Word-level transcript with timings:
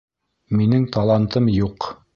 Минең 0.61 0.89
талантым 0.97 1.55
юҡ! 1.59 1.93